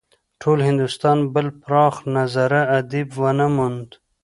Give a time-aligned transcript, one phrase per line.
[0.41, 3.89] ټول هندوستان بل پراخ نظره ادیب ونه موند.